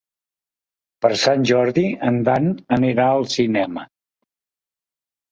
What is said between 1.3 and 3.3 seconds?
Jordi en Dan anirà al